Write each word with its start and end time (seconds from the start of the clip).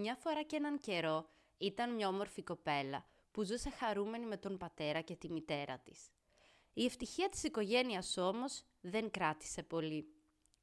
Μια 0.00 0.14
φορά 0.14 0.42
και 0.42 0.56
έναν 0.56 0.78
καιρό 0.78 1.28
ήταν 1.58 1.94
μια 1.94 2.08
όμορφη 2.08 2.42
κοπέλα 2.42 3.04
που 3.30 3.42
ζούσε 3.42 3.70
χαρούμενη 3.70 4.26
με 4.26 4.36
τον 4.36 4.56
πατέρα 4.56 5.00
και 5.00 5.16
τη 5.16 5.30
μητέρα 5.30 5.78
της. 5.78 6.08
Η 6.72 6.84
ευτυχία 6.84 7.28
της 7.28 7.42
οικογένειας 7.42 8.16
όμως 8.16 8.64
δεν 8.80 9.10
κράτησε 9.10 9.62
πολύ. 9.62 10.06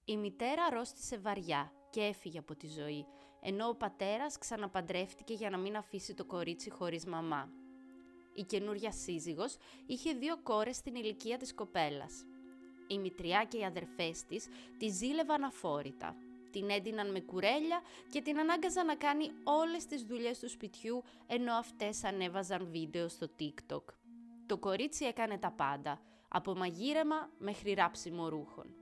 Η 0.06 0.18
μητέρα 0.18 0.64
αρρώστησε 0.64 1.18
βαριά 1.18 1.72
και 1.90 2.02
έφυγε 2.02 2.40
από 2.40 2.56
τη 2.56 2.68
ζωή, 2.68 3.06
ενώ 3.42 3.68
ο 3.68 3.76
πατέρας 3.76 4.38
ξαναπαντρεύτηκε 4.38 5.34
για 5.34 5.50
να 5.50 5.58
μην 5.58 5.78
αφήσει 5.78 6.14
το 6.14 6.26
κορίτσι 6.26 6.70
χωρίς 6.70 7.06
μαμά. 7.06 7.50
Η 8.34 8.44
καινούρια 8.44 8.92
σύζυγος 8.92 9.58
είχε 9.86 10.14
δύο 10.14 10.42
κόρες 10.42 10.76
στην 10.76 10.96
ηλικία 10.96 11.38
της 11.38 11.54
κοπέλας. 11.54 12.26
Η 12.88 12.98
μητριά 12.98 13.44
και 13.44 13.58
οι 13.58 13.66
αδερφές 13.66 14.26
της 14.26 14.48
τη 14.78 14.88
ζήλευαν 14.90 15.44
αφόρητα. 15.44 16.16
Την 16.56 16.70
έντυναν 16.70 17.12
με 17.12 17.20
κουρέλια 17.20 17.82
και 18.12 18.22
την 18.22 18.40
ανάγκαζαν 18.40 18.86
να 18.86 18.96
κάνει 18.96 19.32
όλες 19.44 19.86
τις 19.86 20.04
δουλειές 20.04 20.40
του 20.40 20.50
σπιτιού 20.50 21.04
ενώ 21.28 21.54
αυτές 21.54 22.04
ανέβαζαν 22.04 22.68
βίντεο 22.72 23.08
στο 23.08 23.28
TikTok. 23.40 23.84
Το 24.46 24.58
κορίτσι 24.58 25.06
έκανε 25.06 25.38
τα 25.38 25.52
πάντα, 25.52 26.02
από 26.28 26.56
μαγείρεμα 26.56 27.30
μέχρι 27.38 27.74
ράψιμο 27.74 28.30
ρούχων. 28.30 28.76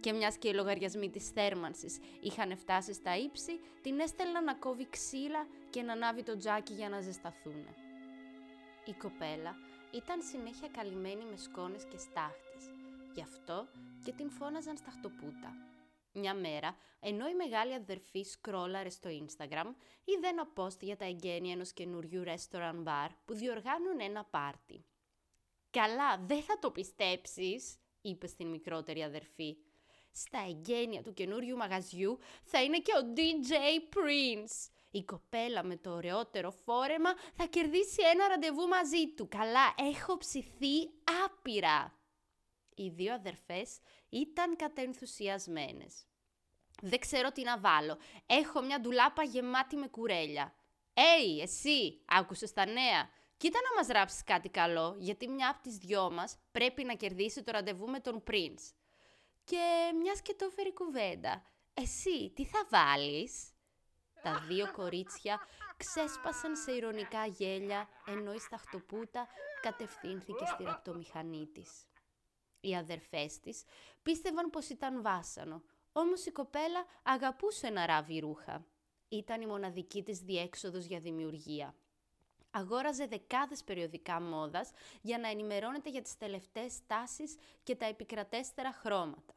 Και 0.00 0.12
μιας 0.12 0.36
και 0.36 0.48
οι 0.48 0.52
λογαριασμοί 0.52 1.10
της 1.10 1.28
θέρμανσης 1.28 1.98
είχαν 2.20 2.56
φτάσει 2.56 2.92
στα 2.92 3.16
ύψη, 3.16 3.60
την 3.82 4.00
έστελναν 4.00 4.44
να 4.44 4.54
κόβει 4.54 4.88
ξύλα 4.90 5.46
και 5.70 5.82
να 5.82 5.92
ανάβει 5.92 6.22
το 6.22 6.36
τζάκι 6.36 6.72
για 6.72 6.88
να 6.88 7.00
ζεσταθούν. 7.00 7.66
Η 8.84 8.92
κοπέλα 8.92 9.56
ήταν 9.90 10.22
συνέχεια 10.22 10.68
καλυμμένη 10.68 11.24
με 11.30 11.36
σκόνες 11.36 11.84
και 11.84 11.98
στάχτες, 11.98 12.64
γι' 13.14 13.22
αυτό 13.22 13.66
και 14.04 14.12
την 14.12 14.30
φώναζαν 14.30 14.76
σταχτοπούτα. 14.76 15.73
Μια 16.16 16.34
μέρα, 16.34 16.76
ενώ 17.00 17.28
η 17.28 17.34
μεγάλη 17.34 17.74
αδερφή 17.74 18.22
σκρόλαρε 18.22 18.90
στο 18.90 19.10
Instagram, 19.10 19.74
είδε 20.04 20.28
ένα 20.28 20.52
post 20.56 20.80
για 20.80 20.96
τα 20.96 21.04
εγγένεια 21.04 21.52
ενός 21.52 21.72
καινούριου 21.72 22.22
restaurant 22.26 22.84
bar 22.84 23.08
που 23.24 23.34
διοργάνουν 23.34 24.00
ένα 24.00 24.24
πάρτι. 24.24 24.84
«Καλά, 25.70 26.18
δεν 26.26 26.42
θα 26.42 26.58
το 26.58 26.70
πιστέψεις», 26.70 27.78
είπε 28.00 28.26
στην 28.26 28.48
μικρότερη 28.48 29.02
αδερφή. 29.02 29.56
«Στα 30.12 30.38
εγγένεια 30.48 31.02
του 31.02 31.14
καινούριου 31.14 31.56
μαγαζιού 31.56 32.18
θα 32.44 32.62
είναι 32.62 32.78
και 32.78 32.92
ο 32.92 33.12
DJ 33.16 33.52
Prince. 33.94 34.70
Η 34.90 35.04
κοπέλα 35.04 35.64
με 35.64 35.76
το 35.76 35.90
ωραιότερο 35.90 36.50
φόρεμα 36.50 37.14
θα 37.34 37.46
κερδίσει 37.46 38.02
ένα 38.12 38.28
ραντεβού 38.28 38.68
μαζί 38.68 39.08
του. 39.08 39.28
Καλά, 39.28 39.74
έχω 39.76 40.16
ψηθεί 40.16 40.90
άπειρα». 41.24 41.98
Οι 42.74 42.88
δύο 42.88 43.14
αδερφές 43.14 43.78
ήταν 44.08 44.56
κατενθουσιασμένες. 44.56 46.06
«Δεν 46.82 46.98
ξέρω 46.98 47.32
τι 47.32 47.42
να 47.42 47.58
βάλω. 47.58 47.98
Έχω 48.26 48.62
μια 48.62 48.80
ντουλάπα 48.80 49.22
γεμάτη 49.22 49.76
με 49.76 49.86
κουρέλια». 49.86 50.54
«Έι, 50.94 51.40
εσύ, 51.40 52.02
άκουσες 52.06 52.52
τα 52.52 52.66
νέα. 52.66 53.10
Κοίτα 53.36 53.58
να 53.68 53.74
μας 53.76 53.86
ράψεις 53.86 54.24
κάτι 54.24 54.48
καλό, 54.48 54.96
γιατί 54.98 55.28
μια 55.28 55.48
από 55.48 55.62
τις 55.62 55.76
δυο 55.76 56.10
μας 56.10 56.38
πρέπει 56.52 56.84
να 56.84 56.94
κερδίσει 56.94 57.42
το 57.42 57.52
ραντεβού 57.52 57.88
με 57.90 58.00
τον 58.00 58.22
Prince». 58.30 58.72
Και 59.44 59.92
μιας 60.02 60.22
και 60.22 60.34
το 60.34 60.44
έφερε 60.44 60.70
κουβέντα. 60.70 61.46
«Εσύ, 61.74 62.30
τι 62.30 62.44
θα 62.44 62.66
βάλεις» 62.70 63.54
Τα 64.24 64.44
δύο 64.48 64.72
κορίτσια 64.72 65.40
ξέσπασαν 65.76 66.56
σε 66.56 66.72
ηρωνικά 66.72 67.26
γέλια, 67.26 67.88
ενώ 68.06 68.32
η 68.32 68.38
σταχτοπούτα 68.38 69.26
κατευθύνθηκε 69.60 70.44
στη 70.46 70.62
ραπτομηχανή 70.62 71.46
της. 71.46 71.86
Οι 72.60 72.76
αδερφές 72.76 73.40
της 73.40 73.64
πίστευαν 74.02 74.50
πως 74.50 74.68
ήταν 74.68 75.02
βάσανο, 75.02 75.62
όμως 75.96 76.26
η 76.26 76.30
κοπέλα 76.30 76.86
αγαπούσε 77.02 77.68
να 77.68 77.86
ράβει 77.86 78.18
ρούχα. 78.18 78.66
Ήταν 79.08 79.40
η 79.40 79.46
μοναδική 79.46 80.02
της 80.02 80.18
διέξοδος 80.18 80.84
για 80.84 81.00
δημιουργία. 81.00 81.74
Αγόραζε 82.50 83.06
δεκάδες 83.06 83.64
περιοδικά 83.64 84.20
μόδας 84.20 84.70
για 85.00 85.18
να 85.18 85.28
ενημερώνεται 85.28 85.90
για 85.90 86.02
τις 86.02 86.16
τελευταίες 86.16 86.86
τάσεις 86.86 87.36
και 87.62 87.76
τα 87.76 87.86
επικρατέστερα 87.86 88.72
χρώματα. 88.72 89.34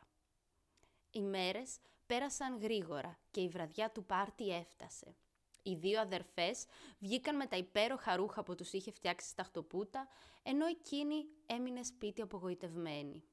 Οι 1.12 1.22
μέρες 1.22 1.78
πέρασαν 2.06 2.60
γρήγορα 2.60 3.20
και 3.32 3.42
η 3.42 3.48
βραδιά 3.50 3.92
του 3.92 4.06
πάρτι 4.06 4.50
έφτασε. 4.50 5.16
Οι 5.64 5.76
δύο 5.76 6.02
αδερφές 6.02 6.66
βγήκαν 7.00 7.36
με 7.36 7.46
τα 7.46 7.58
υπέροχα 7.58 8.16
ρούχα 8.16 8.44
που 8.44 8.56
τους 8.56 8.74
είχε 8.74 8.92
φτιάξει 8.92 9.28
στα 9.28 9.44
χτωπούτα, 9.44 10.08
ενώ 10.44 10.66
εκείνη 10.66 11.26
έμεινε 11.46 11.84
σπίτι 11.84 12.22
απογοητευμένη. 12.22 13.24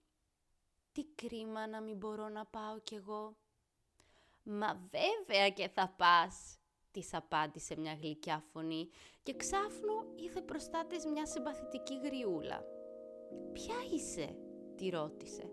«Τι 0.94 1.04
κρίμα 1.14 1.66
να 1.66 1.80
μην 1.80 1.96
μπορώ 1.96 2.28
να 2.28 2.44
πάω 2.46 2.78
κι 2.78 2.94
εγώ». 2.94 3.36
«Μα 4.42 4.88
βέβαια 4.90 5.50
και 5.50 5.68
θα 5.68 5.94
πας», 5.96 6.58
της 6.90 7.14
απάντησε 7.14 7.76
μια 7.78 7.94
γλυκιά 7.94 8.44
φωνή 8.52 8.88
και 9.22 9.36
ξάφνου 9.36 10.12
είδε 10.14 10.42
μπροστά 10.42 10.86
της 10.86 11.06
μια 11.06 11.26
συμπαθητική 11.26 12.00
γριούλα. 12.04 12.64
«Ποια 13.52 13.74
είσαι» 13.94 14.36
τη 14.76 14.88
ρώτησε. 14.88 15.50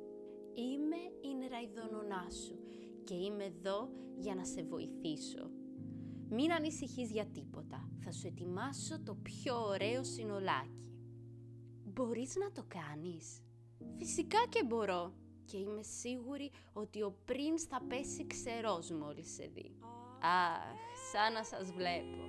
«Είμαι 0.53 0.97
η 1.22 1.35
νεραϊδονονά 1.35 2.30
σου 2.30 2.59
και 3.03 3.13
είμαι 3.13 3.44
εδώ 3.44 3.90
για 4.18 4.35
να 4.35 4.46
σε 4.46 4.63
βοηθήσω. 4.63 5.50
Μην 6.30 6.51
ανησυχείς 6.51 7.12
για 7.12 7.25
τίποτα. 7.25 7.90
Θα 8.03 8.12
σου 8.12 8.28
ετοιμάσω 8.28 9.03
το 9.03 9.16
πιο 9.16 9.66
ωραίο 9.68 10.03
συνολάκι. 10.03 10.94
Μπορείς 11.84 12.35
να 12.35 12.51
το 12.51 12.63
κάνεις; 12.68 13.44
Φυσικά 13.97 14.38
και 14.50 14.63
μπορώ. 14.63 15.13
Και 15.46 15.57
είμαι 15.57 15.84
σίγουρη 15.84 16.52
ότι 16.74 17.02
ο 17.02 17.18
πρίν 17.25 17.59
θα 17.59 17.81
πέσει 17.88 18.28
ξερός 18.28 18.90
μόλις 18.90 19.34
σε 19.34 19.46
δει. 19.46 19.79
Αχ, 20.22 20.78
σαν 21.12 21.34
να 21.34 21.44
σας 21.44 21.72
βλέπω. 21.72 22.24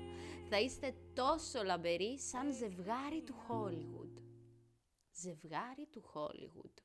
Θα 0.49 0.61
είστε 0.61 0.95
τόσο 1.15 1.63
λαμπεροί 1.63 2.19
σαν 2.19 2.53
ζευγάρι 2.53 3.23
του 3.23 3.35
Χόλιγουντ. 3.35 4.19
Ζευγάρι 5.13 5.87
του 5.91 6.03
Χόλιγουντ. 6.03 6.79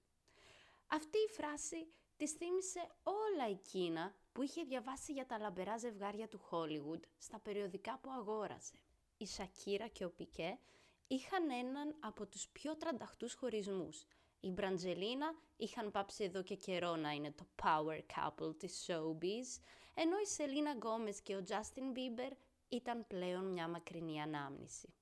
Αυτή 0.87 1.17
η 1.17 1.33
φράση 1.33 1.87
της 2.17 2.31
θύμισε 2.31 2.87
όλα 3.03 3.49
εκείνα 3.49 4.15
που 4.31 4.41
είχε 4.41 4.63
διαβάσει 4.63 5.11
για 5.13 5.25
τα 5.25 5.37
λαμπερά 5.37 5.77
ζευγάρια 5.77 6.27
του 6.27 6.39
Χόλιγουντ 6.39 7.03
στα 7.17 7.39
περιοδικά 7.39 7.99
που 8.01 8.11
αγόραζε. 8.11 8.79
Η 9.17 9.25
Σακίρα 9.25 9.87
και 9.87 10.05
ο 10.05 10.09
Πικέ 10.09 10.59
είχαν 11.07 11.49
έναν 11.49 11.95
από 11.99 12.25
τους 12.25 12.47
πιο 12.47 12.77
τρανταχτούς 12.77 13.33
χωρισμούς. 13.33 14.05
Η 14.39 14.49
Μπραντζελίνα 14.49 15.35
είχαν 15.57 15.91
πάψει 15.91 16.23
εδώ 16.23 16.43
και 16.43 16.55
καιρό 16.55 16.95
να 16.95 17.11
είναι 17.11 17.31
το 17.31 17.45
power 17.63 17.99
couple 18.15 18.57
της 18.57 18.85
showbiz, 18.87 19.61
ενώ 19.93 20.17
η 20.23 20.25
Σελίνα 20.25 20.71
Γκόμες 20.71 21.21
και 21.21 21.35
ο 21.35 21.43
Justin 21.47 21.97
Bieber 21.97 22.31
ήταν 22.69 23.07
πλέον 23.07 23.45
μια 23.45 23.67
μακρινή 23.67 24.21
ανάμνηση. 24.21 24.93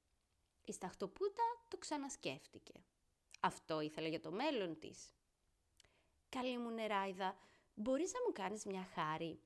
Η 0.65 0.71
Σταχτοπούτα 0.71 1.43
το 1.67 1.77
ξανασκέφτηκε. 1.77 2.73
Αυτό 3.39 3.81
ήθελε 3.81 4.07
για 4.07 4.21
το 4.21 4.31
μέλλον 4.31 4.79
της. 4.79 5.13
«Καλή 6.29 6.57
μου 6.57 6.69
νεράιδα, 6.69 7.37
μπορείς 7.73 8.13
να 8.13 8.19
μου 8.25 8.31
κάνεις 8.33 8.65
μια 8.65 8.87
χάρη; 8.93 9.39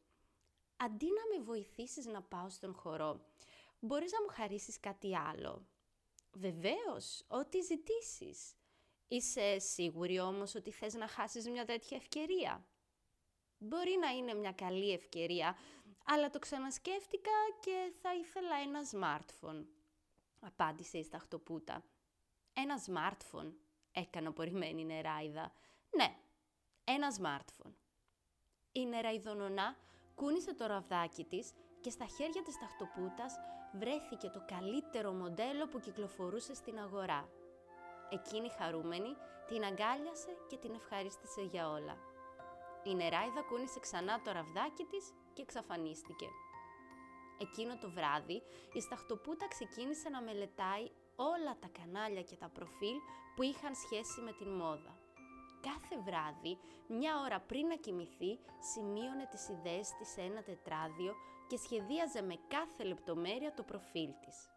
Αντί 0.77 1.05
να 1.05 1.37
με 1.37 1.43
βοηθήσεις 1.43 2.05
να 2.05 2.21
πάω 2.21 2.49
στον 2.49 2.73
χορό, 2.73 3.25
μπορείς 3.79 4.11
να 4.11 4.21
μου 4.21 4.27
χαρίσεις 4.27 4.79
κάτι 4.79 5.17
άλλο; 5.17 5.65
Βεβαίως, 6.33 7.25
ό,τι 7.27 7.61
ζητήσεις. 7.61 8.53
Είσαι 9.11 9.59
σίγουρη 9.59 10.19
όμως 10.19 10.55
ότι 10.55 10.71
θες 10.71 10.93
να 10.93 11.07
χάσεις 11.07 11.49
μια 11.49 11.65
τέτοια 11.65 11.97
ευκαιρία; 11.97 12.65
Μπορεί 13.57 13.97
να 14.01 14.09
είναι 14.09 14.33
μια 14.33 14.51
καλή 14.51 14.91
ευκαιρία, 14.91 15.57
αλλά 16.05 16.29
το 16.29 16.39
ξανασκέφτηκα 16.39 17.31
και 17.59 17.93
θα 18.01 18.15
ήθελα 18.15 18.55
ένα 18.55 18.79
smartphone. 18.91 19.65
Απάντησε 20.39 20.97
η 20.97 21.03
σταχτοπούτα. 21.03 21.83
Ένα 22.53 22.75
smartphone, 22.85 23.53
έκανε 23.91 24.27
απορριμμένη 24.27 24.85
νεράιδα. 24.85 25.51
Ναι, 25.95 26.15
ένα 26.83 27.07
smartphone. 27.21 27.73
Η 28.71 28.85
νεραϊδονονά 28.85 29.77
κούνησε 30.15 30.53
το 30.53 30.65
ραβδάκι 30.65 31.23
της 31.23 31.53
και 31.81 31.89
στα 31.89 32.05
χέρια 32.05 32.43
της 32.43 32.57
ταχτοπούτας 32.57 33.35
βρέθηκε 33.73 34.29
το 34.29 34.45
καλύτερο 34.47 35.11
μοντέλο 35.11 35.67
που 35.67 35.79
κυκλοφορούσε 35.79 36.53
στην 36.53 36.79
αγορά. 36.79 37.29
Εκείνη 38.09 38.49
χαρούμενη 38.49 39.15
την 39.47 39.63
αγκάλιασε 39.63 40.31
και 40.49 40.57
την 40.57 40.73
ευχαρίστησε 40.73 41.41
για 41.41 41.69
όλα. 41.69 41.97
Η 42.83 42.95
νεράιδα 42.95 43.41
κούνησε 43.49 43.79
ξανά 43.79 44.21
το 44.21 44.31
ραβδάκι 44.31 44.83
της 44.83 45.13
και 45.33 45.41
εξαφανίστηκε. 45.41 46.27
Εκείνο 47.41 47.77
το 47.77 47.89
βράδυ 47.91 48.41
η 48.73 48.81
σταχτοπούτα 48.81 49.47
ξεκίνησε 49.47 50.09
να 50.09 50.21
μελετάει 50.21 50.85
όλα 51.15 51.57
τα 51.59 51.69
κανάλια 51.77 52.21
και 52.21 52.35
τα 52.35 52.49
προφίλ 52.49 52.97
που 53.35 53.41
είχαν 53.43 53.75
σχέση 53.75 54.21
με 54.21 54.31
την 54.31 54.49
μόδα 54.49 54.99
κάθε 55.61 56.01
βράδυ, 56.05 56.57
μια 56.87 57.19
ώρα 57.25 57.39
πριν 57.39 57.67
να 57.67 57.75
κοιμηθεί, 57.75 58.39
σημείωνε 58.73 59.25
τις 59.31 59.49
ιδέες 59.49 59.89
της 59.97 60.09
σε 60.09 60.21
ένα 60.21 60.43
τετράδιο 60.43 61.13
και 61.47 61.57
σχεδίαζε 61.57 62.21
με 62.21 62.35
κάθε 62.47 62.83
λεπτομέρεια 62.83 63.53
το 63.53 63.63
προφίλ 63.63 64.11
της. 64.25 64.49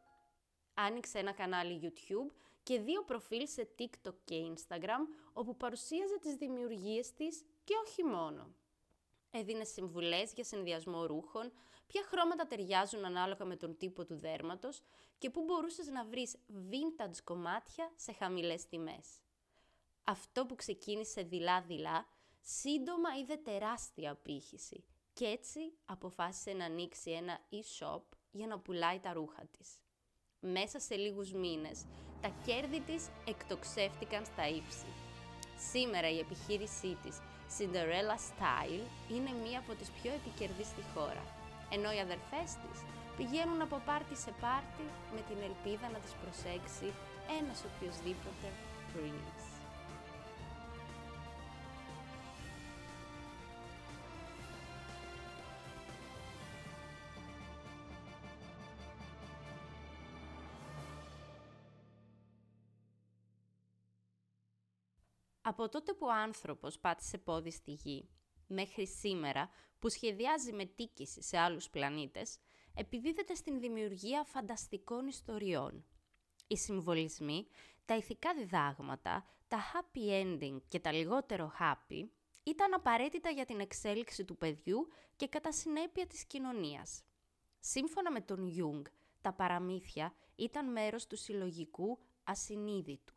Άνοιξε 0.75 1.19
ένα 1.19 1.32
κανάλι 1.32 1.81
YouTube 1.82 2.32
και 2.62 2.81
δύο 2.81 3.05
προφίλ 3.05 3.49
σε 3.49 3.69
TikTok 3.79 4.14
και 4.25 4.53
Instagram, 4.55 5.06
όπου 5.32 5.56
παρουσίαζε 5.56 6.19
τις 6.19 6.35
δημιουργίες 6.35 7.12
της 7.12 7.44
και 7.64 7.75
όχι 7.87 8.05
μόνο. 8.05 8.55
Έδινε 9.31 9.64
συμβουλές 9.64 10.32
για 10.32 10.44
συνδυασμό 10.44 11.06
ρούχων, 11.06 11.53
ποια 11.87 12.03
χρώματα 12.03 12.47
ταιριάζουν 12.47 13.05
ανάλογα 13.05 13.44
με 13.44 13.56
τον 13.56 13.76
τύπο 13.76 14.05
του 14.05 14.17
δέρματος 14.17 14.82
και 15.19 15.31
πού 15.31 15.44
μπορούσες 15.44 15.87
να 15.87 16.05
βρεις 16.05 16.37
vintage 16.70 17.19
κομμάτια 17.25 17.93
σε 17.97 18.12
χαμηλές 18.12 18.67
τιμές. 18.67 19.06
Αυτό 20.05 20.47
που 20.47 20.55
ξεκίνησε 20.55 21.23
δειλά-δειλά, 21.23 22.06
σύντομα 22.41 23.17
είδε 23.20 23.37
τεράστια 23.37 24.11
απήχηση 24.11 24.85
και 25.12 25.25
έτσι 25.25 25.73
αποφάσισε 25.85 26.53
να 26.53 26.64
ανοίξει 26.64 27.11
ένα 27.11 27.41
e-shop 27.50 28.03
για 28.31 28.47
να 28.47 28.59
πουλάει 28.59 29.00
τα 29.00 29.12
ρούχα 29.12 29.47
της. 29.47 29.76
Μέσα 30.50 30.79
σε 30.81 30.94
λίγους 30.94 31.33
μήνες, 31.33 31.79
τα 32.21 32.31
κέρδη 32.47 32.81
της 32.81 33.09
εκτοξεύτηκαν 33.27 34.25
στα 34.25 34.49
ύψη. 34.49 34.91
Σήμερα 35.71 36.09
η 36.11 36.19
επιχείρησή 36.19 36.97
της, 37.03 37.17
Cinderella 37.56 38.19
Style, 38.29 38.85
είναι 39.15 39.33
μία 39.44 39.59
από 39.59 39.73
τις 39.75 39.91
πιο 39.91 40.11
επικερδείς 40.21 40.67
στη 40.67 40.83
χώρα, 40.94 41.25
ενώ 41.71 41.93
οι 41.93 42.00
αδερφές 42.06 42.50
της 42.62 42.79
πηγαίνουν 43.17 43.61
από 43.62 43.83
πάρτι 43.87 44.17
σε 44.17 44.33
πάρτι 44.41 44.87
με 45.15 45.21
την 45.29 45.39
ελπίδα 45.49 45.87
να 45.91 45.99
τις 46.05 46.15
προσέξει 46.23 46.88
ένας 47.38 47.59
οποιοδήποτε 47.69 48.47
prince. 48.91 49.51
Από 65.43 65.69
τότε 65.69 65.93
που 65.93 66.06
ο 66.06 66.12
άνθρωπος 66.12 66.79
πάτησε 66.79 67.19
πόδι 67.19 67.50
στη 67.50 67.73
γη, 67.73 68.09
μέχρι 68.47 68.87
σήμερα 68.87 69.50
που 69.79 69.89
σχεδιάζει 69.89 70.53
μετήκηση 70.53 71.23
σε 71.23 71.39
άλλους 71.39 71.71
πλανήτες, 71.71 72.39
επιδίδεται 72.75 73.35
στην 73.35 73.61
δημιουργία 73.61 74.25
φανταστικών 74.25 75.06
ιστοριών. 75.06 75.85
Οι 76.47 76.56
συμβολισμοί, 76.56 77.47
τα 77.85 77.97
ηθικά 77.97 78.35
διδάγματα, 78.35 79.27
τα 79.49 79.59
happy 79.73 80.25
ending 80.25 80.59
και 80.69 80.81
τα 80.81 80.93
λιγότερο 80.93 81.53
happy 81.61 82.09
ήταν 82.43 82.75
απαραίτητα 82.75 83.31
για 83.31 83.45
την 83.45 83.61
εξέλιξη 83.61 84.25
του 84.25 84.37
παιδιού 84.37 84.88
και 85.17 85.29
κατά 85.29 85.53
συνέπεια 85.53 86.06
της 86.06 86.25
κοινωνίας. 86.25 87.05
Σύμφωνα 87.61 88.11
με 88.11 88.21
τον 88.21 88.47
Ιούγκ, 88.47 88.85
τα 89.21 89.33
παραμύθια 89.33 90.15
ήταν 90.37 90.73
μέρος 90.73 91.06
του 91.06 91.17
συλλογικού 91.17 91.99
ασυνείδητου. 92.25 93.12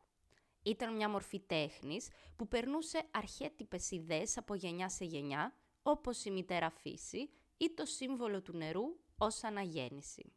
Ήταν 0.66 0.96
μια 0.96 1.10
μορφή 1.10 1.40
τέχνης 1.40 2.10
που 2.36 2.48
περνούσε 2.48 3.04
αρχέτυπες 3.12 3.92
ιδέες 3.92 4.38
από 4.38 4.56
γενιά 4.56 4.90
σε 4.90 5.06
γενιά, 5.06 5.54
όπως 5.84 6.26
η 6.26 6.32
μητέρα 6.32 6.70
φύση 6.70 7.30
ή 7.58 7.74
το 7.74 7.86
σύμβολο 7.86 8.42
του 8.42 8.58
νερού 8.58 8.84
ως 9.18 9.44
αναγέννηση. 9.44 10.34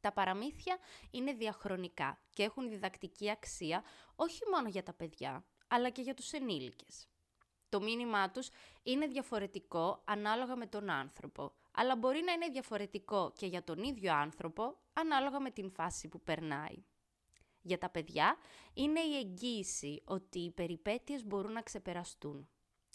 Τα 0.00 0.12
παραμύθια 0.12 0.78
είναι 1.10 1.32
διαχρονικά 1.32 2.18
και 2.30 2.42
έχουν 2.42 2.68
διδακτική 2.68 3.30
αξία 3.30 3.84
όχι 4.16 4.40
μόνο 4.52 4.68
για 4.68 4.82
τα 4.82 4.92
παιδιά, 4.92 5.44
αλλά 5.68 5.90
και 5.90 6.02
για 6.02 6.14
τους 6.14 6.32
ενήλικες. 6.32 7.08
Το 7.68 7.80
μήνυμά 7.80 8.30
τους 8.30 8.48
είναι 8.82 9.06
διαφορετικό 9.06 10.02
ανάλογα 10.04 10.56
με 10.56 10.66
τον 10.66 10.90
άνθρωπο, 10.90 11.52
αλλά 11.72 11.96
μπορεί 11.96 12.22
να 12.24 12.32
είναι 12.32 12.48
διαφορετικό 12.48 13.32
και 13.36 13.46
για 13.46 13.64
τον 13.64 13.82
ίδιο 13.82 14.14
άνθρωπο 14.14 14.76
ανάλογα 14.92 15.40
με 15.40 15.50
την 15.50 15.70
φάση 15.70 16.08
που 16.08 16.20
περνάει 16.20 16.84
για 17.64 17.78
τα 17.78 17.90
παιδιά 17.90 18.36
είναι 18.74 19.00
η 19.00 19.16
εγγύηση 19.16 20.02
ότι 20.04 20.38
οι 20.38 20.50
περιπέτειες 20.50 21.24
μπορούν 21.24 21.52
να 21.52 21.62
ξεπεραστούν. 21.62 22.48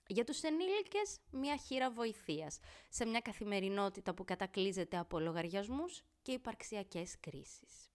Για 0.07 0.23
τους 0.23 0.41
ενήλικες, 0.41 1.19
μια 1.31 1.57
χείρα 1.57 1.91
βοηθείας 1.91 2.59
σε 2.89 3.05
μια 3.05 3.19
καθημερινότητα 3.19 4.13
που 4.13 4.25
κατακλείζεται 4.25 4.97
από 4.97 5.19
λογαριασμούς 5.19 6.01
και 6.21 6.31
υπαρξιακές 6.31 7.19
κρίσεις. 7.19 7.91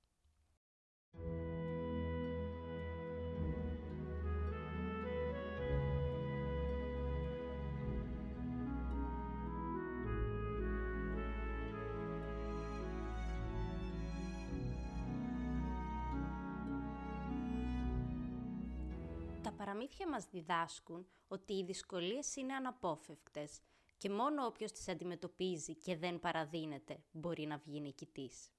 Παραμύθια 19.74 20.08
μας 20.08 20.26
διδάσκουν 20.30 21.06
ότι 21.28 21.52
οι 21.52 21.64
δυσκολίες 21.64 22.36
είναι 22.36 22.54
αναπόφευκτες 22.54 23.60
και 23.98 24.10
μόνο 24.10 24.46
όποιος 24.46 24.72
τις 24.72 24.88
αντιμετωπίζει 24.88 25.74
και 25.74 25.96
δεν 25.96 26.20
παραδίνεται 26.20 27.02
μπορεί 27.12 27.46
να 27.46 27.56
βγει 27.56 27.80
νικητής. 27.80 28.50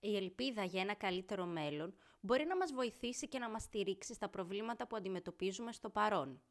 Η 0.00 0.16
ελπίδα 0.16 0.64
για 0.64 0.80
ένα 0.80 0.94
καλύτερο 0.94 1.44
μέλλον 1.44 1.94
μπορεί 2.20 2.44
να 2.44 2.56
μας 2.56 2.72
βοηθήσει 2.72 3.28
και 3.28 3.38
να 3.38 3.50
μας 3.50 3.62
στηρίξει 3.62 4.14
στα 4.14 4.28
προβλήματα 4.28 4.86
που 4.86 4.96
αντιμετωπίζουμε 4.96 5.72
στο 5.72 5.90
παρόν. 5.90 6.42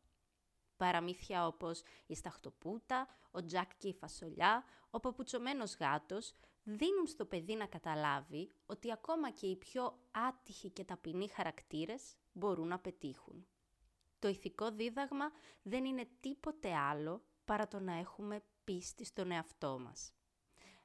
Παραμύθια 0.77 1.47
όπως 1.47 1.81
η 2.05 2.15
σταχτοπούτα, 2.15 3.07
ο 3.31 3.45
τζακ 3.45 3.77
και 3.77 3.87
η 3.87 3.93
φασολιά, 3.93 4.63
ο 4.89 4.99
παπουτσωμένος 4.99 5.75
γάτος 5.75 6.33
δίνουν 6.63 7.07
στο 7.07 7.25
παιδί 7.25 7.55
να 7.55 7.65
καταλάβει 7.65 8.51
ότι 8.65 8.91
ακόμα 8.91 9.29
και 9.29 9.47
οι 9.47 9.55
πιο 9.55 9.99
άτυχοι 10.11 10.69
και 10.69 10.83
ταπεινοί 10.83 11.27
χαρακτήρες 11.27 12.15
μπορούν 12.31 12.67
να 12.67 12.79
πετύχουν. 12.79 13.47
Το 14.19 14.27
ηθικό 14.27 14.71
δίδαγμα 14.71 15.31
δεν 15.61 15.85
είναι 15.85 16.07
τίποτε 16.19 16.75
άλλο 16.75 17.23
παρά 17.45 17.67
το 17.67 17.79
να 17.79 17.93
έχουμε 17.93 18.43
πίστη 18.63 19.05
στον 19.05 19.31
εαυτό 19.31 19.79
μας. 19.79 20.13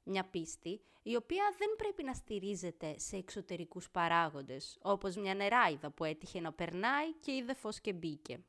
Μια 0.02 0.24
πίστη 0.24 0.80
η 1.02 1.16
οποία 1.16 1.54
δεν 1.58 1.68
πρέπει 1.76 2.02
να 2.02 2.14
στηρίζεται 2.14 2.98
σε 2.98 3.16
εξωτερικούς 3.16 3.90
παράγοντες, 3.90 4.78
όπως 4.82 5.16
μια 5.16 5.34
νεράιδα 5.34 5.90
που 5.90 6.04
έτυχε 6.04 6.40
να 6.40 6.52
περνάει 6.52 7.14
και 7.14 7.32
είδε 7.32 7.54
φως 7.54 7.80
και 7.80 7.92
μπήκε. 7.92 8.44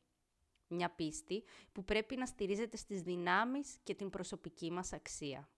Μια 0.67 0.89
πίστη 0.89 1.43
που 1.71 1.83
πρέπει 1.83 2.15
να 2.15 2.25
στηρίζεται 2.25 2.77
στις 2.77 3.01
δυνάμεις 3.01 3.77
και 3.83 3.95
την 3.95 4.09
προσωπική 4.09 4.71
μας 4.71 4.93
αξία. 4.93 5.49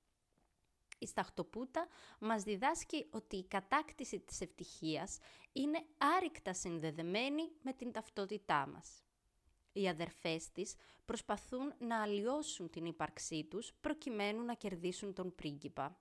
Η 0.99 1.07
Σταχτοπούτα 1.07 1.87
μας 2.19 2.43
διδάσκει 2.43 3.07
ότι 3.11 3.35
η 3.35 3.47
κατάκτηση 3.47 4.19
της 4.19 4.41
ευτυχίας 4.41 5.17
είναι 5.51 5.85
άρρηκτα 5.97 6.53
συνδεδεμένη 6.53 7.51
με 7.61 7.73
την 7.73 7.91
ταυτότητά 7.91 8.67
μας 8.67 9.06
οι 9.79 9.87
αδερφές 9.87 10.51
της 10.51 10.75
προσπαθούν 11.05 11.73
να 11.79 12.01
αλλοιώσουν 12.01 12.69
την 12.69 12.85
ύπαρξή 12.85 13.43
τους 13.43 13.73
προκειμένου 13.81 14.43
να 14.43 14.53
κερδίσουν 14.53 15.13
τον 15.13 15.35
πρίγκιπα. 15.35 15.99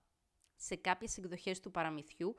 Σε 0.57 0.77
κάποιες 0.77 1.17
εκδοχές 1.19 1.61
του 1.61 1.71
παραμυθιού 1.71 2.37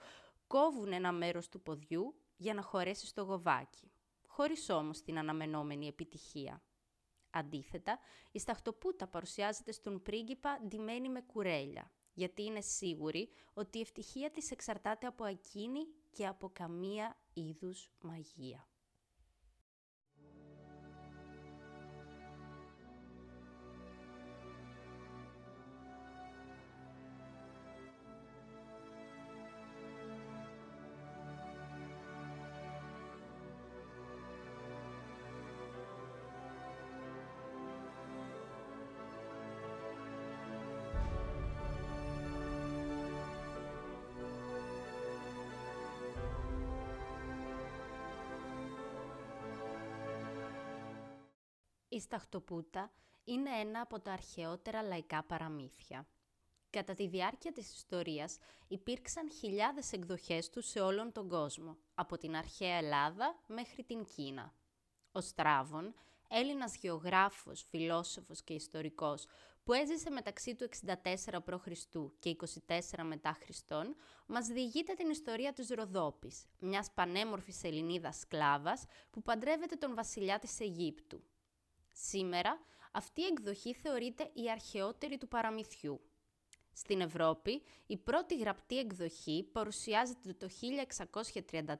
κόβουν 0.47 0.93
ένα 0.93 1.11
μέρος 1.11 1.49
του 1.49 1.61
ποδιού 1.61 2.15
για 2.37 2.53
να 2.53 2.61
χωρέσει 2.61 3.07
στο 3.07 3.21
γοβάκι, 3.21 3.91
χωρίς 4.27 4.69
όμως 4.69 5.01
την 5.01 5.17
αναμενόμενη 5.17 5.87
επιτυχία. 5.87 6.61
Αντίθετα, 7.29 7.99
η 8.31 8.39
σταχτοπούτα 8.39 9.07
παρουσιάζεται 9.07 9.71
στον 9.71 10.01
πρίγκιπα 10.01 10.61
ντυμένη 10.67 11.09
με 11.09 11.21
κουρέλια, 11.21 11.91
γιατί 12.13 12.43
είναι 12.43 12.61
σίγουρη 12.61 13.29
ότι 13.53 13.77
η 13.77 13.81
ευτυχία 13.81 14.31
της 14.31 14.51
εξαρτάται 14.51 15.07
από 15.07 15.25
εκείνη 15.25 15.79
και 16.11 16.27
από 16.27 16.49
καμία 16.53 17.17
είδους 17.33 17.91
μαγεία. 18.01 18.67
Η 51.97 51.99
Σταχτοπούτα 51.99 52.91
είναι 53.23 53.49
ένα 53.59 53.81
από 53.81 53.99
τα 53.99 54.11
αρχαιότερα 54.11 54.81
λαϊκά 54.81 55.23
παραμύθια. 55.23 56.07
Κατά 56.69 56.93
τη 56.93 57.07
διάρκεια 57.07 57.51
της 57.51 57.75
ιστορίας 57.75 58.37
υπήρξαν 58.67 59.31
χιλιάδες 59.31 59.91
εκδοχές 59.91 60.49
του 60.49 60.61
σε 60.61 60.79
όλον 60.79 61.11
τον 61.11 61.29
κόσμο, 61.29 61.77
από 61.95 62.17
την 62.17 62.35
αρχαία 62.35 62.77
Ελλάδα 62.77 63.39
μέχρι 63.47 63.83
την 63.83 64.05
Κίνα. 64.15 64.53
Ο 65.11 65.21
Στράβων, 65.21 65.93
Έλληνας 66.27 66.75
γεωγράφος, 66.75 67.65
φιλόσοφος 67.69 68.43
και 68.43 68.53
ιστορικός, 68.53 69.25
που 69.63 69.73
έζησε 69.73 70.09
μεταξύ 70.09 70.55
του 70.55 70.63
64 70.63 71.43
π.Χ. 71.45 71.67
και 72.19 72.35
24 72.67 73.03
μετά 73.03 73.37
Χριστόν, 73.43 73.95
μας 74.25 74.47
διηγείται 74.47 74.93
την 74.93 75.09
ιστορία 75.09 75.53
της 75.53 75.69
Ροδόπης, 75.69 76.45
μιας 76.59 76.91
πανέμορφης 76.93 77.63
Ελληνίδας 77.63 78.17
σκλάβας 78.17 78.85
που 79.09 79.21
παντρεύεται 79.21 79.75
τον 79.75 79.95
βασιλιά 79.95 80.39
της 80.39 80.59
Αιγύπτου. 80.59 81.23
Σήμερα, 82.01 82.59
αυτή 82.91 83.21
η 83.21 83.25
εκδοχή 83.25 83.73
θεωρείται 83.73 84.29
η 84.33 84.51
αρχαιότερη 84.51 85.17
του 85.17 85.27
παραμυθιού. 85.27 86.01
Στην 86.73 87.01
Ευρώπη, 87.01 87.61
η 87.87 87.97
πρώτη 87.97 88.37
γραπτή 88.37 88.79
εκδοχή 88.79 89.49
παρουσιάζεται 89.51 90.33
το 90.33 90.47
1634 90.49 91.73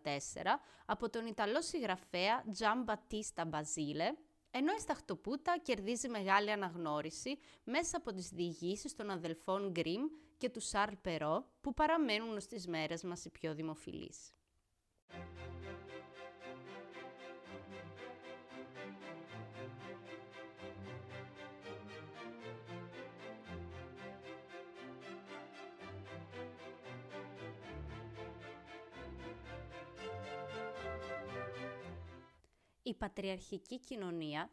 από 0.86 1.10
τον 1.10 1.26
Ιταλό 1.26 1.62
συγγραφέα 1.62 2.44
Gian 2.60 2.92
Battista 2.92 3.44
Basile, 3.50 4.16
ενώ 4.52 4.74
η 4.78 4.80
Σταχτοπούτα 4.80 5.58
κερδίζει 5.62 6.10
μεγάλη 6.10 6.52
αναγνώριση 6.52 7.38
μέσα 7.64 7.98
από 7.98 8.12
τις 8.12 8.30
διηγήσεις 8.30 8.96
των 8.96 9.10
αδελφών 9.10 9.72
Γκριμ 9.72 10.02
και 10.38 10.50
του 10.50 10.60
Σαρλ 10.60 10.94
Περό, 11.02 11.46
που 11.62 11.74
παραμένουν 11.74 12.40
στις 12.40 12.68
μέρες 12.68 13.04
μας 13.04 13.26
οι 13.26 13.30
πιο 13.30 13.54
δημοφιλείς. 13.56 14.32
Η 32.88 32.94
πατριαρχική 32.94 33.79
κοινωνία 33.79 34.50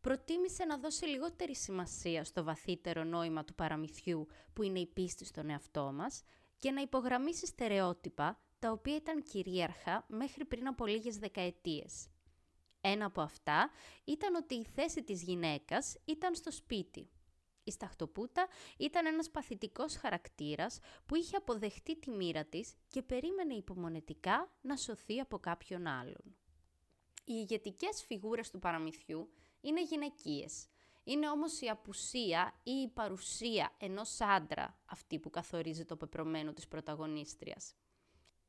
προτίμησε 0.00 0.64
να 0.64 0.78
δώσει 0.78 1.06
λιγότερη 1.06 1.54
σημασία 1.56 2.24
στο 2.24 2.44
βαθύτερο 2.44 3.04
νόημα 3.04 3.44
του 3.44 3.54
παραμυθιού 3.54 4.26
που 4.52 4.62
είναι 4.62 4.78
η 4.78 4.86
πίστη 4.86 5.24
στον 5.24 5.50
εαυτό 5.50 5.92
μας 5.92 6.22
και 6.58 6.70
να 6.70 6.80
υπογραμμίσει 6.80 7.46
στερεότυπα 7.46 8.40
τα 8.58 8.70
οποία 8.70 8.96
ήταν 8.96 9.22
κυρίαρχα 9.22 10.04
μέχρι 10.08 10.44
πριν 10.44 10.66
από 10.66 10.86
λίγες 10.86 11.18
δεκαετίες. 11.18 12.08
Ένα 12.80 13.04
από 13.04 13.20
αυτά 13.20 13.70
ήταν 14.04 14.34
ότι 14.34 14.54
η 14.54 14.64
θέση 14.64 15.02
της 15.02 15.22
γυναίκας 15.22 15.96
ήταν 16.04 16.34
στο 16.34 16.50
σπίτι. 16.50 17.10
Η 17.64 17.70
Σταχτοπούτα 17.70 18.46
ήταν 18.76 19.06
ένας 19.06 19.30
παθητικός 19.30 19.96
χαρακτήρας 19.96 20.78
που 21.06 21.14
είχε 21.14 21.36
αποδεχτεί 21.36 21.98
τη 21.98 22.10
μοίρα 22.10 22.44
της 22.44 22.74
και 22.88 23.02
περίμενε 23.02 23.54
υπομονετικά 23.54 24.52
να 24.60 24.76
σωθεί 24.76 25.20
από 25.20 25.38
κάποιον 25.38 25.86
άλλον. 25.86 26.36
Οι 27.28 27.34
ηγετικές 27.34 28.04
φιγούρες 28.04 28.50
του 28.50 28.58
παραμυθιού 28.58 29.28
είναι 29.60 29.82
γυναικείες. 29.82 30.66
Είναι 31.04 31.30
όμως 31.30 31.60
η 31.60 31.68
απουσία 31.68 32.60
ή 32.62 32.70
η 32.70 32.88
παρουσία 32.88 33.74
ενός 33.78 34.20
άντρα 34.20 34.78
αυτή 34.86 35.18
που 35.18 35.30
καθορίζει 35.30 35.84
το 35.84 35.96
πεπρωμένο 35.96 36.52
της 36.52 36.68
πρωταγωνίστριας. 36.68 37.74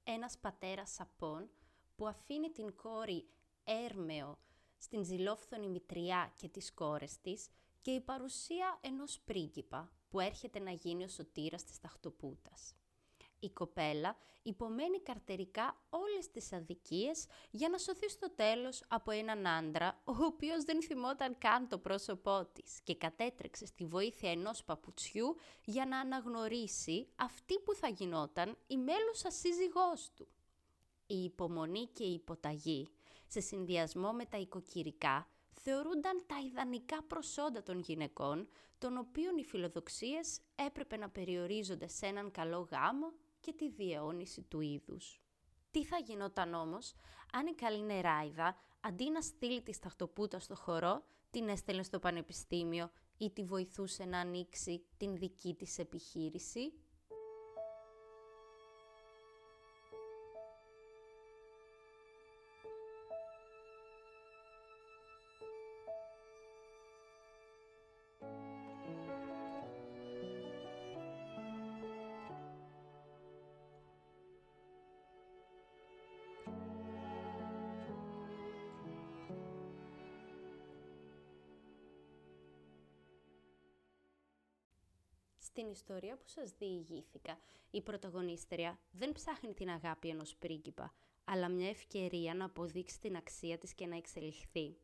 Ένας 0.03 0.37
πατέρας 0.37 0.91
σαπών 0.93 1.49
που 1.95 2.07
αφήνει 2.07 2.49
την 2.49 2.75
κόρη 2.75 3.27
έρμεο 3.63 4.39
στην 4.77 5.03
ζηλόφθονη 5.03 5.67
μητριά 5.67 6.33
και 6.35 6.49
τις 6.49 6.73
κόρες 6.73 7.21
της 7.21 7.49
και 7.81 7.91
η 7.91 8.01
παρουσία 8.01 8.79
ενός 8.81 9.19
πρίγκιπα 9.19 9.91
που 10.09 10.19
έρχεται 10.19 10.59
να 10.59 10.71
γίνει 10.71 11.03
ο 11.03 11.07
σωτήρας 11.07 11.63
της 11.63 11.79
ταχτοπούτας 11.79 12.75
η 13.39 13.49
κοπέλα 13.49 14.17
υπομένει 14.41 15.01
καρτερικά 15.01 15.81
όλες 15.89 16.31
τις 16.31 16.53
αδικίες 16.53 17.25
για 17.51 17.69
να 17.69 17.77
σωθεί 17.77 18.09
στο 18.09 18.29
τέλος 18.29 18.83
από 18.87 19.11
έναν 19.11 19.47
άντρα, 19.47 20.01
ο 20.03 20.23
οποίος 20.23 20.63
δεν 20.63 20.83
θυμόταν 20.83 21.37
καν 21.37 21.67
το 21.67 21.77
πρόσωπό 21.77 22.49
της 22.53 22.81
και 22.83 22.95
κατέτρεξε 22.95 23.65
στη 23.65 23.85
βοήθεια 23.85 24.31
ενός 24.31 24.63
παπουτσιού 24.63 25.35
για 25.65 25.85
να 25.85 25.99
αναγνωρίσει 25.99 27.07
αυτή 27.15 27.59
που 27.59 27.73
θα 27.73 27.87
γινόταν 27.87 28.57
η 28.67 28.77
μέλουσα 28.77 29.31
σύζυγός 29.31 30.11
του. 30.15 30.27
Η 31.07 31.23
υπομονή 31.23 31.85
και 31.93 32.03
η 32.03 32.13
υποταγή, 32.13 32.89
σε 33.27 33.39
συνδυασμό 33.39 34.11
με 34.11 34.25
τα 34.25 34.37
οικοκυρικά, 34.37 35.27
θεωρούνταν 35.51 36.23
τα 36.25 36.35
ιδανικά 36.45 37.03
προσόντα 37.03 37.63
των 37.63 37.79
γυναικών, 37.79 38.47
των 38.77 38.97
οποίων 38.97 39.37
οι 39.37 39.43
φιλοδοξίες 39.43 40.39
έπρεπε 40.55 40.97
να 40.97 41.09
περιορίζονται 41.09 41.87
σε 41.87 42.05
έναν 42.05 42.31
καλό 42.31 42.67
γάμο 42.71 43.13
και 43.47 43.53
τη 43.53 43.69
διαιώνιση 43.69 44.41
του 44.41 44.61
είδους. 44.61 45.21
Τι 45.71 45.85
θα 45.85 45.97
γινόταν 45.97 46.53
όμως 46.53 46.95
αν 47.31 47.47
η 47.47 47.53
καλή 47.53 47.83
νεράιδα 47.83 48.55
αντί 48.81 49.09
να 49.09 49.21
στείλει 49.21 49.61
της 49.61 49.75
σταχτοπούτα 49.75 50.39
στο 50.39 50.55
χορό, 50.55 51.03
την 51.29 51.47
έστελνε 51.47 51.83
στο 51.83 51.99
πανεπιστήμιο 51.99 52.91
ή 53.17 53.31
τη 53.31 53.43
βοηθούσε 53.43 54.05
να 54.05 54.19
ανοίξει 54.19 54.85
την 54.97 55.17
δική 55.17 55.53
της 55.53 55.77
επιχείρηση; 55.77 56.73
Στην 85.57 85.69
ιστορία 85.69 86.17
που 86.17 86.27
σας 86.27 86.51
διηγήθηκα, 86.57 87.39
η 87.71 87.81
πρωταγωνίστρια 87.81 88.79
δεν 88.91 89.11
ψάχνει 89.11 89.53
την 89.53 89.69
αγάπη 89.69 90.09
ενός 90.09 90.35
πρίγκιπα, 90.35 90.93
αλλά 91.25 91.49
μια 91.49 91.69
ευκαιρία 91.69 92.33
να 92.33 92.45
αποδείξει 92.45 92.99
την 92.99 93.15
αξία 93.15 93.57
της 93.57 93.73
και 93.73 93.85
να 93.85 93.95
εξελιχθεί. 93.95 94.77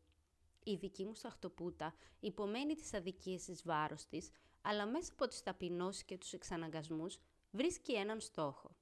Η 0.63 0.75
δική 0.75 1.05
μου 1.05 1.15
σαχτοπούτα 1.15 1.95
υπομένει 2.19 2.75
τις 2.75 2.93
αδικίες 2.93 3.43
της 3.43 3.63
βάρος 3.63 4.05
της, 4.05 4.29
αλλά 4.61 4.85
μέσα 4.85 5.11
από 5.13 5.27
τις 5.27 5.43
ταπεινώσεις 5.43 6.03
και 6.03 6.17
τους 6.17 6.33
εξαναγκασμούς 6.33 7.19
βρίσκει 7.51 7.93
έναν 7.93 8.19
στόχο. 8.19 8.75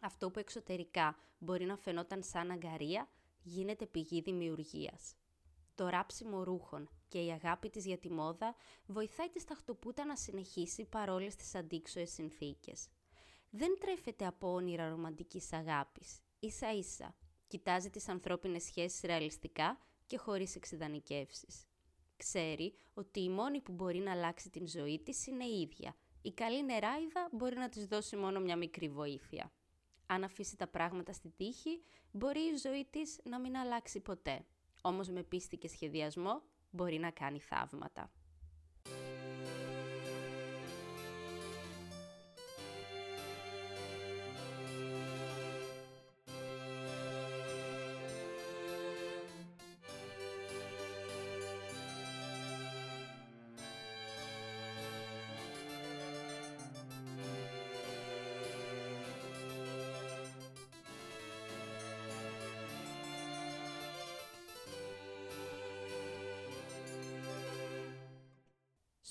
Αυτό 0.00 0.30
που 0.30 0.38
εξωτερικά 0.38 1.16
μπορεί 1.38 1.64
να 1.64 1.76
φαινόταν 1.76 2.22
σαν 2.22 2.50
αγκαρία, 2.50 3.08
γίνεται 3.42 3.86
πηγή 3.86 4.20
δημιουργίας. 4.20 5.14
Το 5.74 5.88
ράψιμο 5.88 6.42
ρούχων, 6.42 6.90
και 7.08 7.24
η 7.24 7.30
αγάπη 7.30 7.70
της 7.70 7.86
για 7.86 7.98
τη 7.98 8.10
μόδα 8.10 8.54
βοηθάει 8.86 9.28
τη 9.28 9.40
σταχτοπούτα 9.40 10.04
να 10.04 10.16
συνεχίσει 10.16 10.84
παρόλες 10.84 11.34
τις 11.34 11.54
αντίξωες 11.54 12.10
συνθήκες. 12.10 12.88
Δεν 13.50 13.78
τρέφεται 13.80 14.26
από 14.26 14.52
όνειρα 14.52 14.88
ρομαντικής 14.88 15.52
αγάπης. 15.52 16.20
Ίσα 16.38 16.72
ίσα, 16.72 17.14
κοιτάζει 17.46 17.90
τις 17.90 18.08
ανθρώπινες 18.08 18.62
σχέσεις 18.62 19.00
ρεαλιστικά 19.00 19.78
και 20.06 20.18
χωρίς 20.18 20.56
εξειδανικεύσεις. 20.56 21.66
Ξέρει 22.16 22.74
ότι 22.94 23.20
η 23.20 23.28
μόνη 23.28 23.60
που 23.60 23.72
μπορεί 23.72 23.98
να 23.98 24.12
αλλάξει 24.12 24.50
την 24.50 24.68
ζωή 24.68 24.98
της 24.98 25.26
είναι 25.26 25.44
η 25.44 25.60
ίδια. 25.60 25.96
Η 26.22 26.32
καλή 26.32 26.64
νεράιδα 26.64 27.28
μπορεί 27.32 27.56
να 27.56 27.68
της 27.68 27.86
δώσει 27.86 28.16
μόνο 28.16 28.40
μια 28.40 28.56
μικρή 28.56 28.88
βοήθεια. 28.88 29.52
Αν 30.06 30.24
αφήσει 30.24 30.56
τα 30.56 30.66
πράγματα 30.66 31.12
στη 31.12 31.30
τύχη, 31.30 31.82
μπορεί 32.10 32.40
η 32.40 32.56
ζωή 32.56 32.86
της 32.90 33.20
να 33.24 33.40
μην 33.40 33.56
αλλάξει 33.56 34.00
ποτέ. 34.00 34.44
Όμως 34.82 35.08
με 35.08 35.22
πίστη 35.22 35.56
και 35.56 35.68
σχεδιασμό 35.68 36.42
μπορεί 36.78 36.98
να 36.98 37.10
κάνει 37.10 37.40
θαύματα. 37.40 38.10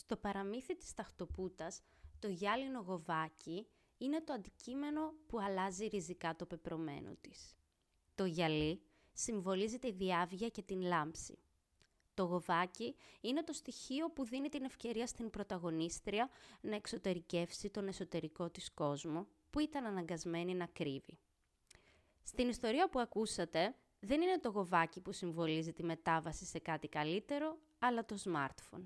Στο 0.08 0.18
παραμύθι 0.18 0.76
της 0.76 0.94
ταχτοπούτας, 0.94 1.82
το 2.20 2.28
γυάλινο 2.28 2.80
γοβάκι 2.80 3.68
είναι 3.98 4.22
το 4.22 4.34
αντικείμενο 4.34 5.14
που 5.28 5.40
αλλάζει 5.40 5.86
ριζικά 5.88 6.36
το 6.36 6.46
πεπρωμένο 6.46 7.16
της. 7.22 7.56
Το 8.16 8.26
γυαλί 8.26 8.82
συμβολίζει 9.14 9.80
τη 9.80 9.92
διάβια 9.92 10.50
και 10.50 10.62
την 10.62 10.82
λάμψη. 10.82 11.38
Το 12.14 12.24
γοβάκι 12.24 12.96
είναι 13.22 13.44
το 13.44 13.54
στοιχείο 13.54 14.10
που 14.12 14.26
δίνει 14.26 14.50
την 14.50 14.64
ευκαιρία 14.64 15.08
στην 15.08 15.30
πρωταγωνίστρια 15.30 16.30
να 16.62 16.76
εξωτερικεύσει 16.76 17.70
τον 17.70 17.88
εσωτερικό 17.88 18.50
της 18.50 18.72
κόσμο 18.74 19.28
που 19.50 19.60
ήταν 19.60 19.86
αναγκασμένη 19.86 20.54
να 20.54 20.66
κρύβει. 20.66 21.20
Στην 22.24 22.50
ιστορία 22.50 22.90
που 22.90 23.00
ακούσατε, 23.00 23.76
δεν 24.00 24.22
είναι 24.22 24.40
το 24.40 24.50
γοβάκι 24.50 25.02
που 25.02 25.12
συμβολίζει 25.12 25.74
τη 25.74 25.84
μετάβαση 25.84 26.46
σε 26.46 26.60
κάτι 26.60 26.88
καλύτερο, 26.88 27.58
αλλά 27.80 28.06
το 28.06 28.16
smartphone 28.24 28.84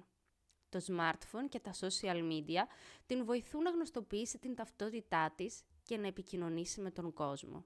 το 0.71 0.79
smartphone 0.87 1.49
και 1.49 1.59
τα 1.59 1.71
social 1.79 2.31
media 2.31 2.63
την 3.05 3.25
βοηθούν 3.25 3.61
να 3.61 3.69
γνωστοποιήσει 3.69 4.37
την 4.39 4.55
ταυτότητά 4.55 5.33
της 5.35 5.61
και 5.83 5.97
να 5.97 6.07
επικοινωνήσει 6.07 6.81
με 6.81 6.91
τον 6.91 7.13
κόσμο. 7.13 7.65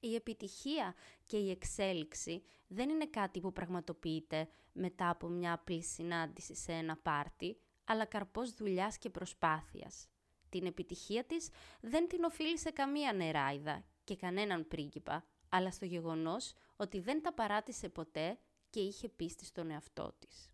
Η 0.00 0.14
επιτυχία 0.14 0.94
και 1.26 1.36
η 1.36 1.50
εξέλιξη 1.50 2.42
δεν 2.66 2.88
είναι 2.88 3.06
κάτι 3.06 3.40
που 3.40 3.52
πραγματοποιείται 3.52 4.48
μετά 4.72 5.10
από 5.10 5.28
μια 5.28 5.52
απλή 5.52 5.82
συνάντηση 5.82 6.54
σε 6.54 6.72
ένα 6.72 6.96
πάρτι, 6.96 7.56
αλλά 7.84 8.04
καρπός 8.04 8.54
δουλειάς 8.54 8.98
και 8.98 9.10
προσπάθειας. 9.10 10.08
Την 10.48 10.66
επιτυχία 10.66 11.24
της 11.24 11.48
δεν 11.80 12.08
την 12.08 12.24
οφείλει 12.24 12.58
σε 12.58 12.70
καμία 12.70 13.12
νεράιδα 13.12 13.84
και 14.04 14.16
κανέναν 14.16 14.68
πρίγκιπα, 14.68 15.24
αλλά 15.48 15.70
στο 15.70 15.84
γεγονός 15.84 16.52
ότι 16.76 17.00
δεν 17.00 17.22
τα 17.22 17.32
παράτησε 17.32 17.88
ποτέ 17.88 18.38
και 18.70 18.80
είχε 18.80 19.08
πίστη 19.08 19.44
στον 19.44 19.70
εαυτό 19.70 20.16
της. 20.18 20.53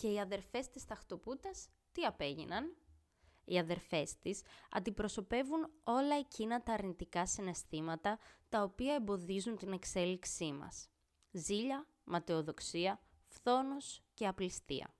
Και 0.00 0.08
οι 0.12 0.20
αδερφές 0.20 0.70
της 0.70 0.84
Ταχτοπούτας 0.84 1.68
τι 1.92 2.04
απέγιναν; 2.04 2.76
Οι 3.44 3.58
αδερφές 3.58 4.18
της 4.18 4.42
αντιπροσωπεύουν 4.70 5.70
όλα 5.84 6.16
εκείνα 6.16 6.62
τα 6.62 6.72
αρνητικά 6.72 7.26
συναισθήματα 7.26 8.18
τα 8.48 8.62
οποία 8.62 8.94
εμποδίζουν 8.94 9.56
την 9.56 9.72
εξέλιξή 9.72 10.52
μας. 10.52 10.88
Ζήλια, 11.30 11.86
ματαιοδοξία, 12.04 13.00
φθόνος 13.26 14.02
και 14.14 14.26
απληστία. 14.26 14.94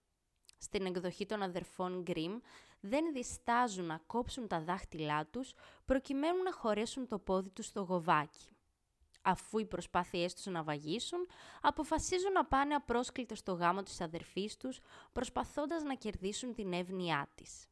Στην 0.58 0.86
εκδοχή 0.86 1.26
των 1.26 1.42
αδερφών 1.42 2.02
Γκριμ 2.02 2.38
δεν 2.80 3.12
διστάζουν 3.12 3.84
να 3.84 4.02
κόψουν 4.06 4.48
τα 4.48 4.60
δάχτυλά 4.60 5.26
τους 5.26 5.54
προκειμένου 5.84 6.42
να 6.42 6.52
χωρέσουν 6.52 7.06
το 7.06 7.18
πόδι 7.18 7.50
τους 7.50 7.66
στο 7.66 7.80
γοβάκι 7.80 8.56
αφού 9.22 9.58
οι 9.58 9.66
προσπάθειές 9.66 10.34
τους 10.34 10.46
να 10.46 10.62
βαγίσουν, 10.62 11.26
αποφασίζουν 11.60 12.32
να 12.32 12.44
πάνε 12.44 12.74
απρόσκλητο 12.74 13.34
στο 13.34 13.52
γάμο 13.52 13.82
της 13.82 14.00
αδερφής 14.00 14.56
τους, 14.56 14.80
προσπαθώντας 15.12 15.82
να 15.82 15.94
κερδίσουν 15.94 16.54
την 16.54 16.72
εύνοιά 16.72 17.28
της. 17.34 17.66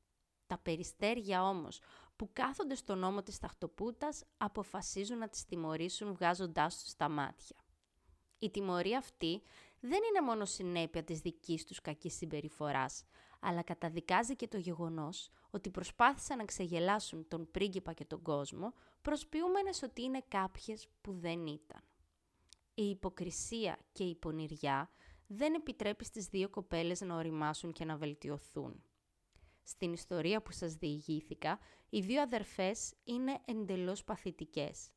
Τα 0.47 0.59
περιστέρια 0.59 1.49
όμως, 1.49 1.81
που 2.17 2.31
κάθονται 2.33 2.75
στον 2.75 2.99
νόμο 2.99 3.23
της 3.23 3.39
ταχτοπούτας, 3.39 4.25
αποφασίζουν 4.37 5.19
να 5.19 5.29
τις 5.29 5.45
τιμωρήσουν 5.45 6.13
βγάζοντάς 6.13 6.83
τους 6.83 6.95
τα 6.95 7.09
μάτια. 7.09 7.57
Η 8.39 8.51
τιμωρία 8.51 8.99
αυτή 8.99 9.43
δεν 9.81 10.01
είναι 10.09 10.27
μόνο 10.27 10.45
συνέπεια 10.45 11.05
της 11.05 11.21
δικής 11.21 11.65
τους 11.65 11.81
κακής 11.81 12.15
συμπεριφοράς, 12.15 13.05
αλλά 13.41 13.63
καταδικάζει 13.63 14.37
και 14.37 14.49
το 14.49 14.57
γεγονός 14.57 15.31
ότι 15.51 15.71
προσπάθησαν 15.71 16.37
να 16.37 16.45
ξεγελάσουν 16.45 17.29
τον 17.29 17.51
πρίγκιπα 17.51 17.93
και 17.93 18.05
τον 18.05 18.23
κόσμο, 18.23 18.73
προσποιούμενες 19.03 19.83
ότι 19.83 20.03
είναι 20.03 20.23
κάποιες 20.29 20.89
που 21.01 21.13
δεν 21.13 21.47
ήταν. 21.47 21.83
Η 22.75 22.91
υποκρισία 22.91 23.79
και 23.93 24.05
η 24.05 24.15
πονηριά 24.15 24.91
δεν 25.27 25.55
επιτρέπει 25.55 26.05
στις 26.05 26.27
δύο 26.27 26.49
κοπέλες 26.49 27.01
να 27.01 27.17
οριμάσουν 27.17 27.73
και 27.73 27.85
να 27.85 27.97
βελτιωθούν. 27.97 28.83
Στην 29.63 29.93
ιστορία 29.93 30.43
που 30.43 30.53
σας 30.53 30.75
διηγήθηκα, 30.75 31.59
οι 31.89 32.01
δύο 32.01 32.23
αδερφές 32.23 32.95
είναι 33.05 33.41
εντελώς 33.45 34.05
παθητικές. 34.05 34.91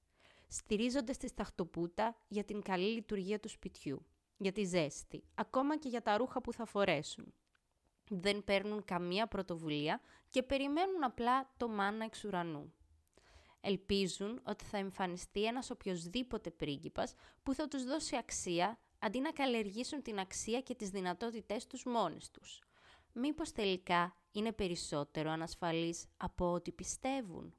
Στηρίζονται 0.48 1.13
στη 1.13 1.27
σταχτοπούτα 1.27 2.15
για 2.27 2.43
την 2.43 2.62
καλή 2.62 2.93
λειτουργία 2.93 3.39
του 3.39 3.50
σπιτιού, 3.50 4.05
για 4.38 4.51
τη 4.51 4.63
ζέστη, 4.63 5.24
ακόμα 5.36 5.77
και 5.77 5.89
για 5.89 6.02
τα 6.02 6.17
ρούχα 6.17 6.41
που 6.41 6.54
θα 6.54 6.65
φορέσουν 6.65 7.34
δεν 8.12 8.43
παίρνουν 8.43 8.86
καμία 8.86 9.28
πρωτοβουλία 9.28 10.02
και 10.30 10.43
περιμένουν 10.43 11.04
απλά 11.04 11.52
το 11.58 11.67
μάνα 11.67 12.06
εξ 12.06 12.23
ουρανού. 12.23 12.73
Ελπίζουν 13.62 14.41
ότι 14.43 14.63
θα 14.65 14.78
εμφανιστεί 14.78 15.45
ένας 15.45 15.69
οποιοδήποτε 15.69 16.52
πρίγκιπας 16.52 17.13
που 17.43 17.54
θα 17.54 17.67
τους 17.67 17.84
δώσει 17.84 18.15
αξία 18.15 18.80
αντί 19.00 19.19
να 19.19 19.32
καλλιεργήσουν 19.32 20.02
την 20.02 20.19
αξία 20.19 20.62
και 20.62 20.76
τις 20.76 20.89
δυνατότητές 20.89 21.67
τους 21.67 21.84
μόνες 21.86 22.32
τους. 22.32 22.62
Μήπως 23.13 23.52
τελικά 23.52 24.15
είναι 24.32 24.52
περισσότερο 24.52 25.30
ανασφαλείς 25.32 26.06
από 26.17 26.52
ό,τι 26.52 26.71
πιστεύουν; 26.71 27.54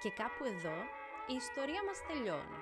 Και 0.00 0.10
κάπου 0.10 0.44
εδώ 0.44 0.76
η 1.26 1.34
ιστορία 1.34 1.82
μας 1.84 2.02
τελειώνει. 2.06 2.60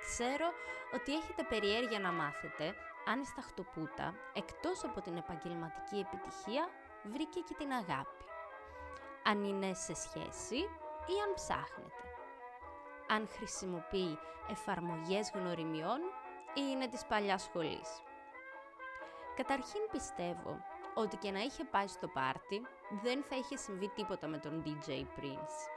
Ξέρω 0.00 0.48
ότι 0.94 1.14
έχετε 1.14 1.42
περιέργεια 1.42 2.00
να 2.00 2.12
μάθετε 2.12 2.74
αν 3.06 3.20
η 3.20 3.24
σταχτοπούτα, 3.24 4.14
εκτός 4.32 4.84
από 4.84 5.00
την 5.00 5.16
επαγγελματική 5.16 5.98
επιτυχία, 5.98 6.68
βρήκε 7.02 7.40
και 7.40 7.54
την 7.54 7.72
αγάπη. 7.72 8.24
Αν 9.24 9.42
είναι 9.44 9.74
σε 9.74 9.94
σχέση 9.94 10.56
ή 11.12 11.14
αν 11.24 11.34
ψάχνετε. 11.34 12.02
Αν 13.08 13.28
χρησιμοποιεί 13.28 14.18
εφαρμογές 14.50 15.30
γνωριμιών 15.34 16.00
ή 16.54 16.62
είναι 16.70 16.88
της 16.88 17.04
παλιάς 17.04 17.42
σχολής. 17.42 18.02
Καταρχήν 19.36 19.82
πιστεύω 19.92 20.64
ότι 20.94 21.16
και 21.16 21.30
να 21.30 21.40
είχε 21.40 21.64
πάει 21.64 21.86
στο 21.86 22.08
πάρτι, 22.08 22.66
δεν 23.02 23.22
θα 23.22 23.36
είχε 23.36 23.56
συμβεί 23.56 23.88
τίποτα 23.88 24.26
με 24.26 24.38
τον 24.38 24.62
DJ 24.66 24.90
Prince 24.90 25.71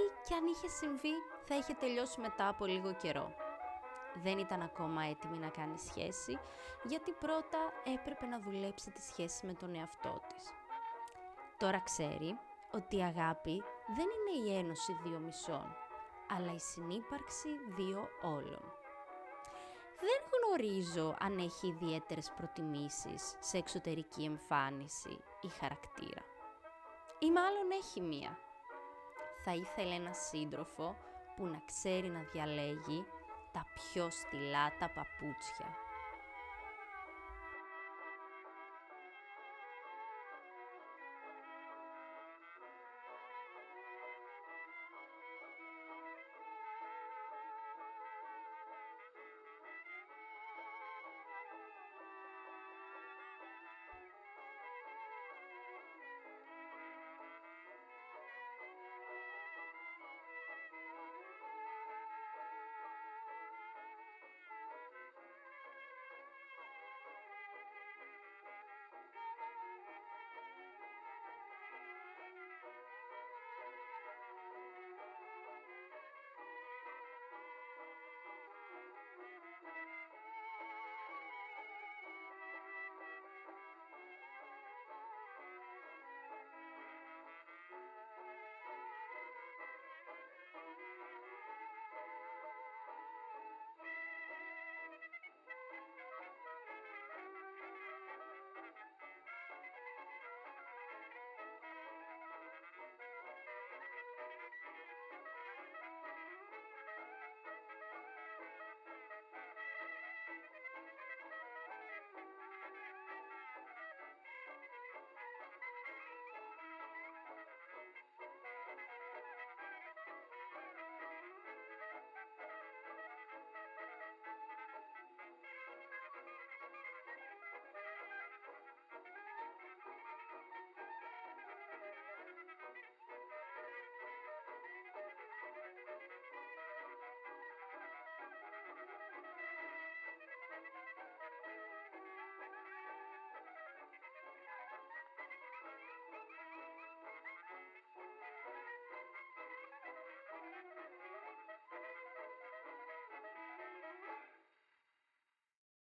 ή 0.00 0.02
και 0.28 0.34
αν 0.34 0.46
είχε 0.46 0.68
συμβεί 0.68 1.14
θα 1.44 1.54
είχε 1.56 1.74
τελειώσει 1.74 2.20
μετά 2.20 2.48
από 2.48 2.64
λίγο 2.66 2.94
καιρό. 3.02 3.34
Δεν 4.22 4.38
ήταν 4.38 4.62
ακόμα 4.62 5.02
έτοιμη 5.04 5.38
να 5.38 5.48
κάνει 5.48 5.78
σχέση, 5.78 6.38
γιατί 6.82 7.10
πρώτα 7.10 7.58
έπρεπε 7.94 8.26
να 8.26 8.38
δουλέψει 8.38 8.90
τη 8.90 9.02
σχέση 9.02 9.46
με 9.46 9.54
τον 9.54 9.74
εαυτό 9.74 10.20
της. 10.28 10.44
Τώρα 11.58 11.80
ξέρει 11.80 12.38
ότι 12.72 12.96
η 12.96 13.02
αγάπη 13.02 13.62
δεν 13.96 14.06
είναι 14.14 14.48
η 14.48 14.58
ένωση 14.58 14.98
δύο 15.04 15.18
μισών, 15.18 15.76
αλλά 16.34 16.52
η 16.52 16.58
συνύπαρξη 16.58 17.48
δύο 17.76 18.08
όλων. 18.22 18.64
Δεν 20.00 20.20
γνωρίζω 20.32 21.16
αν 21.18 21.38
έχει 21.38 21.66
ιδιαίτερες 21.66 22.32
προτιμήσεις 22.36 23.34
σε 23.38 23.56
εξωτερική 23.56 24.24
εμφάνιση 24.24 25.18
ή 25.40 25.48
χαρακτήρα. 25.48 26.22
Ή 27.18 27.30
μάλλον 27.30 27.70
έχει 27.70 28.00
μία 28.00 28.38
θα 29.44 29.54
ήθελε 29.54 29.94
ένα 29.94 30.12
σύντροφο 30.12 30.96
που 31.36 31.46
να 31.46 31.62
ξέρει 31.66 32.08
να 32.08 32.20
διαλέγει 32.32 33.04
τα 33.52 33.66
πιο 33.74 34.10
στυλά 34.10 34.72
τα 34.78 34.90
παπούτσια 34.94 35.81